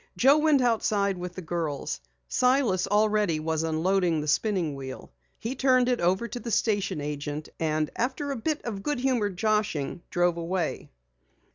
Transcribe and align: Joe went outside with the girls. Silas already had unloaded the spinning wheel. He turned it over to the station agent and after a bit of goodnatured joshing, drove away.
Joe 0.17 0.39
went 0.39 0.61
outside 0.61 1.19
with 1.19 1.35
the 1.35 1.43
girls. 1.43 1.99
Silas 2.27 2.87
already 2.87 3.37
had 3.37 3.61
unloaded 3.61 4.23
the 4.23 4.27
spinning 4.27 4.73
wheel. 4.73 5.11
He 5.37 5.53
turned 5.53 5.87
it 5.89 6.01
over 6.01 6.27
to 6.27 6.39
the 6.39 6.49
station 6.49 6.99
agent 6.99 7.49
and 7.59 7.91
after 7.95 8.31
a 8.31 8.35
bit 8.35 8.63
of 8.65 8.81
goodnatured 8.81 9.37
joshing, 9.37 10.01
drove 10.09 10.37
away. 10.37 10.89